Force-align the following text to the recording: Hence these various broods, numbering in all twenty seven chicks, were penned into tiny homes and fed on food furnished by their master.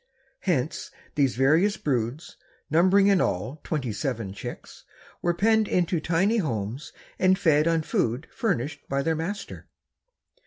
Hence 0.45 0.89
these 1.13 1.35
various 1.35 1.77
broods, 1.77 2.35
numbering 2.71 3.05
in 3.05 3.21
all 3.21 3.61
twenty 3.63 3.93
seven 3.93 4.33
chicks, 4.33 4.83
were 5.21 5.35
penned 5.35 5.67
into 5.67 5.99
tiny 5.99 6.37
homes 6.37 6.91
and 7.19 7.37
fed 7.37 7.67
on 7.67 7.83
food 7.83 8.25
furnished 8.31 8.89
by 8.89 9.03
their 9.03 9.15
master. 9.15 9.67